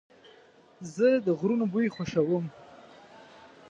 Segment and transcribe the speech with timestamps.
[0.93, 2.45] زه د غرونو بوی خوښوم.